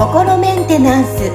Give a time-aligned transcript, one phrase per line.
[0.00, 1.30] 心メンテナンス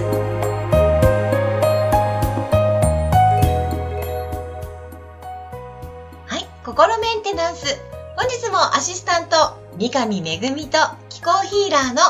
[6.25, 7.79] はい心メンテナンス
[8.15, 10.77] 本日もアシスタント三上恵と
[11.09, 12.01] 気候ヒーラーの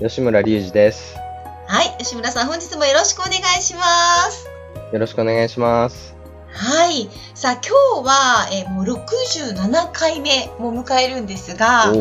[0.00, 1.16] 吉村隆二です。
[1.66, 3.82] はい吉村さん本日もよろしくお願いしま
[4.30, 4.48] す
[4.92, 6.17] よろしくお願いします。
[6.58, 11.92] はいさあ今日は、えーもう67回目も迎えるんですが、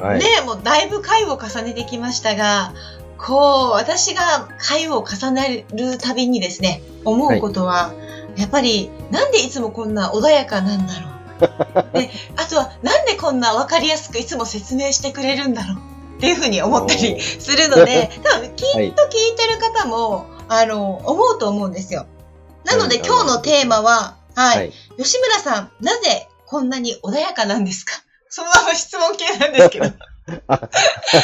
[0.00, 0.18] はい。
[0.18, 2.74] ねもうだいぶ回を重ねてきましたが、
[3.16, 7.94] こう、私が回を重ねるたびにですね、思うことは、
[8.36, 11.92] やっぱり、なんでいつもこんな穏やかなんだろう。
[11.96, 15.76] で、あとは、なんでこんなわかりやすくいつも説明してくれるんだろう。
[16.18, 18.92] っていうふうに思ったりするので、 多分きっと聞い
[19.36, 22.06] てる方も、あの、思うと思うんですよ。
[22.64, 24.72] なのでうん今日のテーマは、はい、はい。
[24.98, 27.92] 吉村さん、なぜこんなに穏やかなんですか？
[28.28, 29.84] そのまま質問系なんですけど。
[30.46, 30.70] は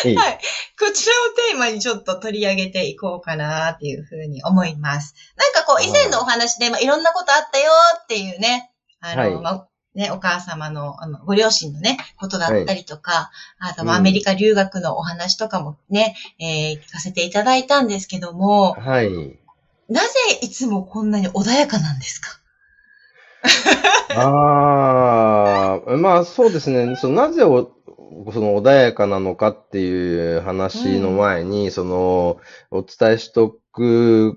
[0.05, 0.15] い。
[0.17, 0.39] はい
[0.81, 5.15] こちらをテーマにちょっと取り上げていこうかなっていうふうに思います。
[5.37, 7.71] なんかこう、以前のお話で、まあ、いろんなことあったよ
[8.03, 19.09] っていうね、あの、はいまあ、ね、お母様の、あの、ご両親のね、ことだったりとか、あと、まあ、うんアメリカ留学のお話とかもね、えー聞かせていただいたんですけども、はい。
[19.89, 20.09] なぜ
[20.43, 22.41] いつもこんなに穏やかなんですか？
[24.17, 26.97] ああ、まあそうですね。
[26.97, 27.71] そのなぜお、
[28.33, 32.39] その穏やかなのかっていう話の前に、その、
[32.71, 34.37] お伝えしとく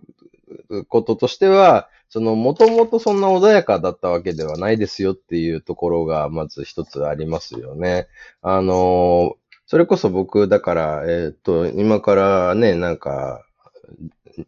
[0.88, 8.08] こととしては、その、もともとそんな穏やかだったわけではないですよっていうところが、まず一つありますよね。
[8.42, 9.36] あの、
[9.66, 13.44] それこそ僕、だから、えっ、と、今からね、なんか、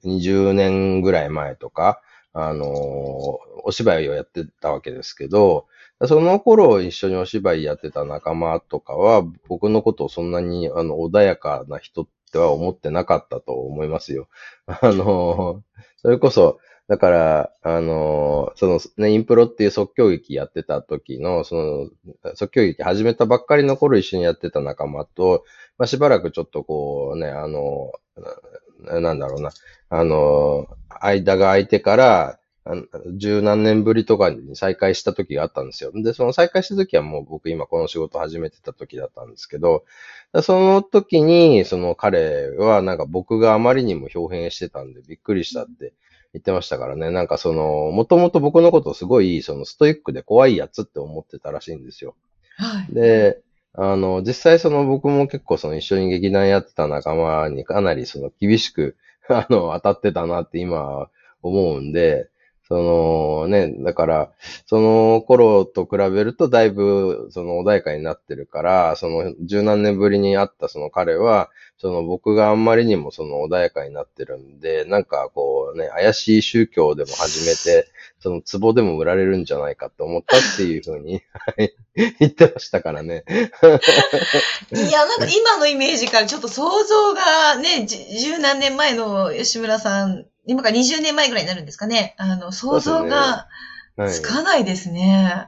[0.03, 2.01] 20年ぐらい前とか、
[2.33, 2.67] あの、
[3.63, 5.67] お芝居をやってたわけですけど、
[6.07, 14.27] その頃一緒にお芝居やってた仲間とかは、僕のことをそんなにあの穏やかな人っては思ってなかったと思いますよ。
[14.65, 15.63] あの、
[15.97, 25.45] それこそ、だから、あの、そのね、インプロっていう即興劇やってた時の、その、即興劇始めたばっかりの頃一緒にやってた仲間と、
[25.77, 28.23] まあ、しばらくちょっとこうね、あの、な
[28.83, 29.51] なんだろうな、
[29.89, 30.67] あの、
[31.01, 32.39] 間が空いてから、
[33.17, 35.91] 十何年ぶりとかに再会した時があったんですよ。
[35.93, 39.83] で、その再会した時はもう僕今この仕事始めてた時だったんですけど、
[40.41, 45.93] その時に、その彼はなんか僕があまりにも表変してたんでびっくりしたって
[46.33, 47.11] 言ってましたからね。
[47.11, 52.15] なんかその、もともと僕のことをすごい、そのストイックで怖いやつって思ってたらしいんですよ。
[52.57, 52.93] はい。
[52.93, 53.41] で、
[53.75, 58.97] あの、実際その僕も結構その一緒に劇団やってた仲間にかなりその厳しく、
[59.29, 61.09] あの、当たってたなって今
[61.41, 62.29] 思うんで、
[62.73, 64.31] そのね、だから、
[64.65, 81.75] その頃と比べるとだいぶその穏やかになってるから、その十何年ぶりに会ったその彼は、その僕があんまりにもその穏やかになってるんで、なんかこうね、怪しい宗教でも始めて、その壺でも売られるんじゃないかと思ったっていうふうにはい
[82.17, 83.23] 言ってましたからね。
[84.71, 92.15] いや、なんか今のイメージからちょっと想像がね、十何年前の吉村さん、今から20年前ぐらいになるんですかね。
[92.17, 93.47] あの、想像が
[93.95, 95.47] はいつかないですね。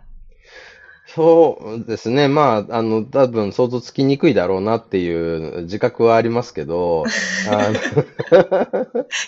[1.07, 2.27] そうですね。
[2.27, 7.05] まあ、あの、多分想像つきにくいだろうなっていう自覚はありますけど、
[7.49, 7.75] あのい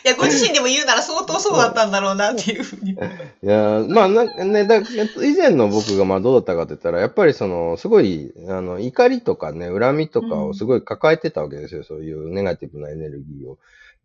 [0.03, 2.91] や、ご自身でも言うなら相当そうだったんだろうなっていうふうに。
[2.91, 2.95] い
[3.41, 11.83] や、まあ、なね、だ、以前の僕がまあどうだったかって言ったら、やっぱりその、すごい、あの、怒りとかね、恨みとかをすごい抱えてたわけですよ。
[11.83, 13.57] そういうネガティブなエネルギーを。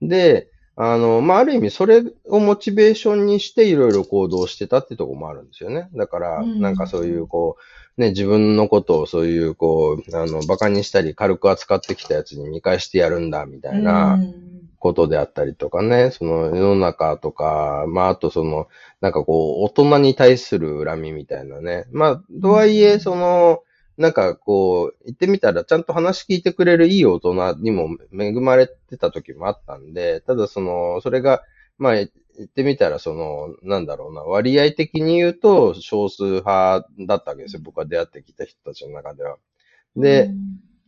[0.03, 0.49] で、
[0.84, 5.88] あの、まあ、ある意味それをモチベーションにしていろいろ行動してたってとこもあるんですよね。
[5.94, 7.56] だから、うんなんかそういうこ
[7.97, 18.66] う、ね、自分のことをそういうこう、あの、馬鹿にしたり軽く扱ってきたやつに見返してやるんだ、みたいな、うんことであったりとかね、その世の中とか、まああとその、
[19.00, 21.84] なんかこう、大人に対する恨みみたいなね。
[21.93, 23.62] まあ、とはいえ、その、
[23.99, 31.43] なんかこう、行ってみたら、ちゃんと話聞いてくれるいい大人にも恵まれてた時もあったんで、ただその、それが、
[31.79, 32.09] まあ、言
[32.44, 37.62] ってみたら、その、なんだろうな、割合的に言うと少数派だったわけですよ。
[37.62, 39.37] 僕が出会ってきた人たちの中では。
[39.97, 40.31] で、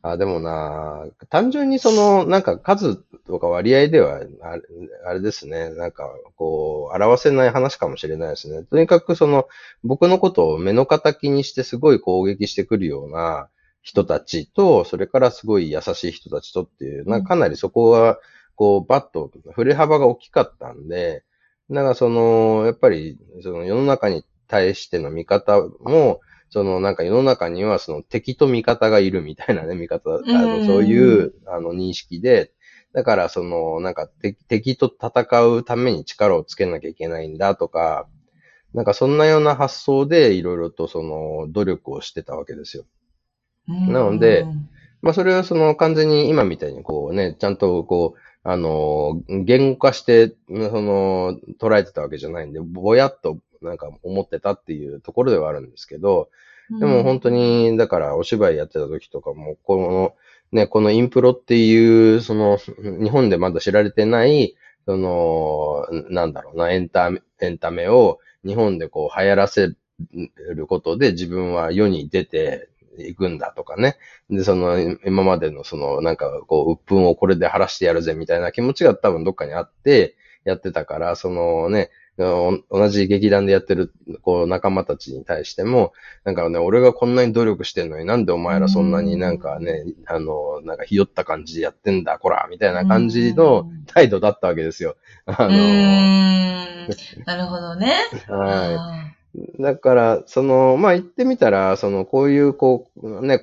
[0.06, 2.97] あ、でもな、単純にその、なんか数
[3.27, 4.62] とか割合では、あれ
[5.06, 8.65] あれですね、なんか、こう、表せない話かもしれないですね。
[8.65, 9.49] とにかくその、
[9.83, 13.49] 僕のことを目の敵にしてすごい攻撃してくるような
[13.81, 18.19] 人たちと、それからすごい優しい人たちとっていう、なんかかなりそこは、
[18.57, 21.25] こう、バッと、振れ幅が大きかったんで、
[21.71, 26.21] なんかその、やっぱり、その世の中に対しての見方も、
[26.55, 32.53] そのなんか世の中にはその敵と味方がいるみたいなね、味方、あのそういうあの認識で、
[32.93, 34.09] だからそのなんか
[34.47, 38.06] 敵と戦うために力をつけなきゃいけないんだとか、
[38.73, 42.85] なんかそんなような発想でいろいろとその努力をしてたわけですよ。
[43.67, 44.47] なので、
[45.03, 56.28] まあそれはその完全に今みたいにこうね、ちゃんとこう、あの、言語化して、その、捉えてたわけじゃないんで、ぼやっとなんか思ってたっていうところではあるんですけど、
[56.78, 60.14] でも本当に、だからお芝居やってた時とかも、この、
[60.52, 64.55] ね、このインプロっていう、その、日本でまだ知られてない、
[64.87, 69.70] その、なんだろうな、エンタメ、エンタメを日本でこう流行らせ
[70.55, 72.69] ることで自分は世に出て
[72.99, 73.96] いくんだとかね。
[74.31, 85.93] で、その、今までのその、なんかこう、鬱憤をこれで晴らしてやるぜみたいな気持ちが多分どっかにあってやってたから、そのね、同じ劇団でやってる、こう、仲間たちに対しても、
[86.25, 94.96] なんかね、俺がこんなに努力してんのになんでお前らそんなになんかね、あの、なんかひよった感じでやってんだ、こら、みたいな感じの態度だったわけですよ。
[95.26, 95.49] あの、
[97.26, 97.94] なるほどね。
[98.28, 99.24] はい。
[99.59, 103.43] だから、その、まあ、言ってみたら、その、こういう、こう、ね、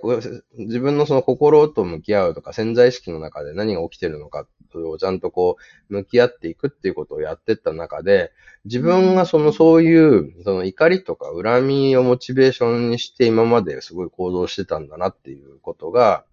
[0.58, 5.58] 自分のその心と向き合うとか、潜在意識の中で何が起きてるのかをちゃんとこ
[5.90, 8.32] う、向き合っていくっていうことをやってった中で、
[8.64, 16.24] 自分がその、そういう、その怒りとか恨みをモチベーションにして今まですごい行動してたんだなっていうことが、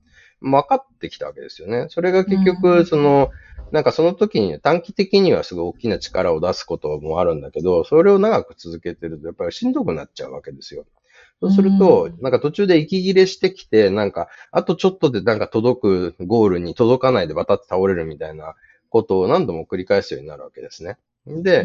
[0.41, 1.87] 分かってきたわけですよね。
[1.89, 10.85] それが結局、その、うんなんかその時に短期的にはすごい大きな力を出すこともあるんだけど、それを長く続けてるとやっぱりしんどくなっちゃうわけですよ。
[11.41, 18.57] そうすると、なんか途中で息切れしてきて、なんか、あとちょっとでなんか届くゴールに届かないで渡って倒れるみたいな
[18.89, 20.99] ことを何度も繰り返すようになるわけですね。
[21.43, 21.63] で、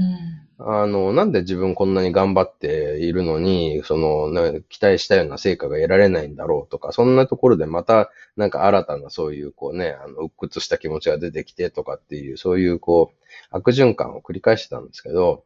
[0.59, 4.29] うん、あの、なんで自分こんなに頑張っているのに、その、
[4.69, 15.43] 期待したような成果が得られないんだろうとか、そんなところでまた、なんか新たなそういう、こうね、あの、鬱屈した気持ちが出てきてとかっていう、そういう、こう、悪循環を繰り返してたんですけど、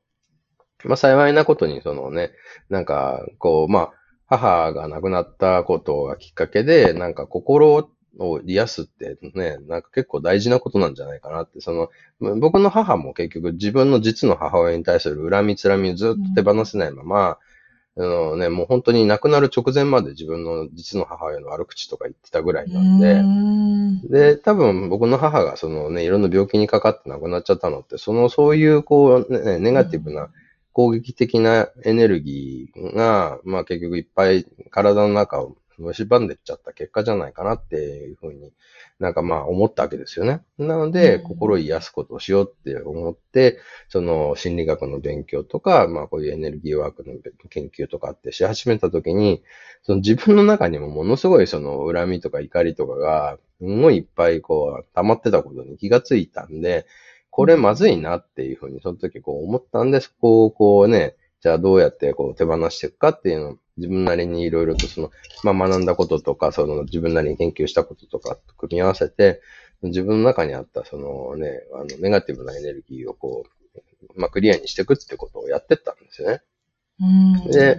[0.84, 2.31] まあ幸いなことに、そのね、
[2.70, 3.94] なんか、こう、まあ、
[4.28, 11.90] 母が亡くなったことがきっかけで、なんか心を癒すってね、なんか結構大事なことなんじゃないかなって、その、
[12.40, 17.38] 僕の母も結局自分の実の母親に対する恨みつらみをずっと手放せないまま、
[17.96, 23.00] うん、あのね、もう本当に亡くなる直前まで自分の実の母親の悪口とか言ってたぐらいなん
[24.10, 30.30] で、で、多分僕の母がそのね、いろんな病気にかかって亡くなっちゃったのって、そのそういうこう、ね、ネガティブな
[30.74, 38.51] 攻撃的なエネルギーが、まあ結局いっぱい体の中を蝕んでっちゃった結果じゃないかなっていうふうに
[39.00, 40.41] なんかまあ思ったわけですよね。
[40.57, 43.59] なので、心を癒すことをしようって思って、
[43.89, 47.13] その心理学の勉強とか、まあこういうエネルギーワークの
[47.50, 49.44] 研究とかってし始めたときに、
[49.83, 56.88] その自分の中にもものすごいその恨みとか怒りとかが、すごいいっぱいこう溜まってたことに気がついたんで、
[57.29, 61.15] これまずいなっていうふうにその時こう思ったんで、そこをこうね、
[61.48, 65.12] じゃあどうやってこう手放していくかっていうのを自分なりにいろいろとその、
[65.44, 69.42] まあ学んだこととか、その自分なりに研究したこととかと組み合わせて、
[69.82, 73.46] 自分の中にあったそのね、あの、ネガティブなエネルギーをこ
[74.14, 76.42] う、まあクリアにしていくってことをやってったんですよね。
[77.46, 77.78] で、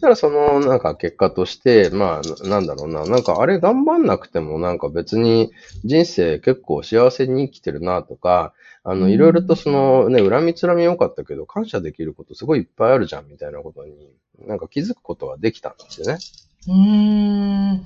[0.00, 5.52] ただその、なんか結果として、まあ、なんだろうな、なんかあれ頑張んなくてもなんか別に
[5.84, 8.52] 人生結構幸せに生きてるなとか、
[8.82, 13.94] あの、いろいろとそのね、恨みつらみ良かったけど、感謝できることすごいいっぱいあるじゃん、みたいなことに、
[14.46, 16.18] なんか気づくことはできたんですよね。
[16.66, 17.84] うーん。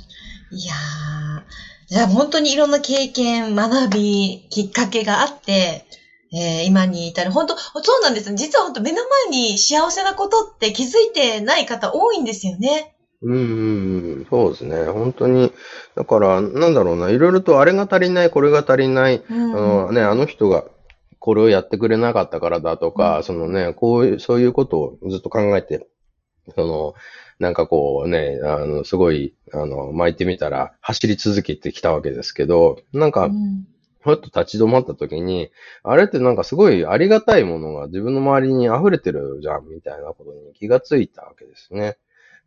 [0.50, 1.88] いやー。
[1.88, 5.84] じゃあ本当にいろんな経験、学び、きっかけがあって、
[6.32, 7.30] えー、今に至る。
[7.30, 8.34] 本当、そうなんです。
[8.34, 8.98] 実は本当目の
[9.30, 12.94] 前に幸せなことって気づいてない方多いんですよね。
[13.20, 14.84] うん、そうですね。
[14.84, 15.52] 本当に。
[15.96, 17.10] だから、なんだろうな。
[17.10, 19.24] いろいろとあれが足りない、これが足りない。
[19.28, 20.64] うん、あのね、あの人が
[21.18, 25.88] これをやってくれなかったからだとか、うん、そのね、こういう、そういうことをずっと考えて、
[26.54, 26.94] その、
[27.38, 33.30] なんかこうね、あの、すごい、あの、巻いてみたら走り続けてきたわけですけど、なんか、
[34.16, 35.50] ふっと立ち止まった時に、
[35.82, 41.98] あれってなんかすごいありがたいものが自分の周りに溢れてるじゃん、みたいなことに気がついたわけですね。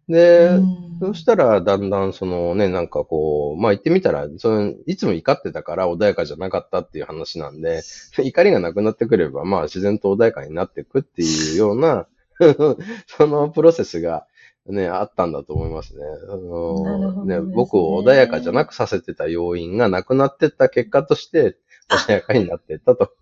[0.10, 0.60] で、
[1.00, 7.82] そしたら、だんだん、そのね、なんかこう、まあ言ってみたら、その、いつも怒ってたから穏やかじゃなかったっていう話なんで、
[8.22, 12.08] 怒りがなくなってくれば、まあ自然と穏やかになっていくっていうような
[13.08, 14.26] そのプロセスが、
[14.68, 16.04] ね、あったんだと思いますね。
[16.30, 21.58] あのね、ね、僕を穏やかじゃなくさせてた要因がなくなってった結果として、
[21.90, 23.14] 穏やかになっていったと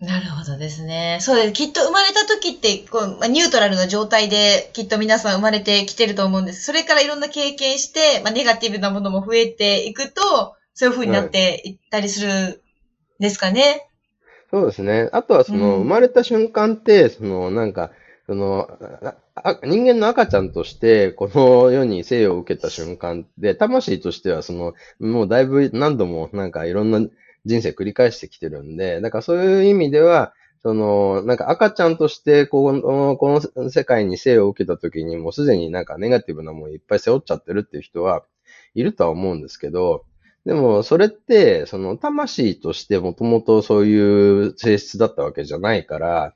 [0.00, 1.18] なるほどですね。
[1.20, 1.52] そうです。
[1.52, 6.62] きっと生まれた時って、こう、まあ、ニュートラルな状態で、きっと皆さん生まれてきてると思うんです。
[6.62, 12.58] それからいろんな経験して、まあ、ネガティブなものも増えていくと、そういう風になっていったりするん
[13.18, 13.88] ですかね。
[14.52, 15.08] そうですね。
[15.12, 17.90] あとはその、うん生まれた瞬間って、その、なんか、
[18.28, 18.68] その、
[19.02, 27.00] ああ人間の赤ちゃんとして、この世に生を受けた瞬間で、魂としては、その、もうだいぶ何度もなんかいろんな
[27.46, 38.24] 人生繰り返してきてるんで、だからそういう意味では、その、なんか赤ちゃんとして、この、この世界に生を受けた時にもうすでになんかネガティブなものいっぱい背負っちゃってるっていう人は
[38.74, 40.04] いるとは思うんですけど、
[40.44, 46.34] でも、それって、その、魂としてもともとそういう性質だったわけじゃないから、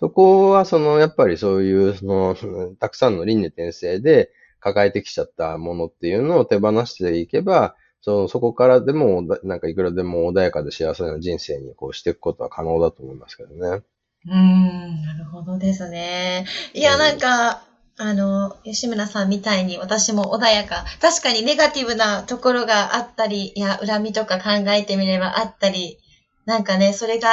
[0.00, 2.34] そこは、その、やっぱりそういう、その、
[2.80, 13.82] たくさんの輪廻転生で抱えてきちゃったものっていうのを手放していけば、そのそこからでも、だなんかいくらでも穏やかで幸せな人生にこうしていくことは可能だと思いますけどね。
[14.26, 16.46] うーん、なるほどですね。
[16.72, 17.62] いや、うんなんか、
[17.98, 20.86] あの、吉村さんみたいに私も穏やか。
[21.02, 25.98] 確かにネガティブなところがあったり、いや、恨みとか考えてみればあったり、
[26.46, 27.28] なんかね、それが、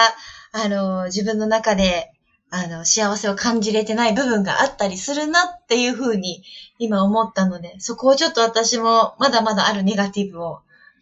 [0.51, 2.11] あの、自分の中で、
[2.49, 6.43] あの、幸せを感じれてない部分があったりするなっていうふうに
[6.79, 10.59] 今思ったので、そこをちょっと私もまだまだあるネガティブを、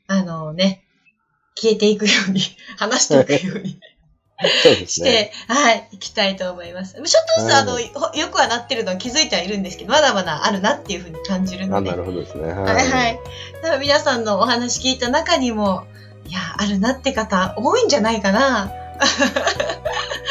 [0.08, 0.84] あのね、
[1.56, 2.42] 消えていくように、
[2.78, 3.80] 話していくように
[4.42, 4.88] ね。
[4.88, 6.96] して、はい、行きたいと思います。
[6.96, 11.92] ちょっとずつ、はいあの、ほよくはなってるのは気づいてはいるんですけど、まだまだあるなっていうふうに感じるあ、ので。
[11.92, 12.52] なるほどですね。
[12.52, 12.75] はい。
[12.75, 13.20] はい、はい。
[13.62, 15.86] 多分皆さんのお話聞いた中にも、
[16.28, 18.74] いや、あるなって方、多いんじゃないかな。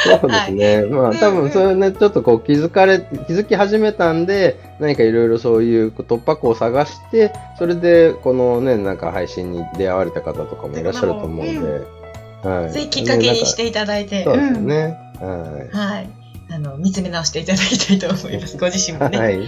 [0.05, 0.85] そうですね。
[0.85, 11.83] まあ、多分それね、ちょっとこう気づかれ、気づき始めたんで、何かいろいろそういう突破口を探して、それでこのね、なんか配信に出会われた方とかもいらっしゃると思うんで、
[12.49, 12.73] はい。
[12.73, 14.99] ぜひきっかけにしていただいて、そうですんよね。
[15.21, 16.09] ははい。
[16.51, 18.59] あの、見つめ直していただきたいと思います。
[18.59, 19.01] ご自身い。
[19.01, 19.19] もね。
[19.19, 19.39] はい。
[19.39, 19.47] はい。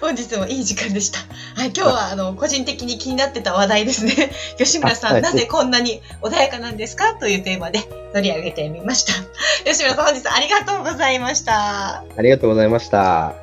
[0.00, 1.18] 本日もいい時間でした。
[1.60, 1.72] はい。
[1.74, 4.30] 今日は、あの、個人的に気になってた話題ですね。
[4.58, 7.14] 吉村さん、あはいなぜこんなに穏やかなんですか？
[7.14, 7.80] というテーマで
[8.12, 9.12] 取り上げてみました。
[9.64, 12.04] 吉村さん、本日ありがとうございました。
[12.16, 13.39] ありがとうございました。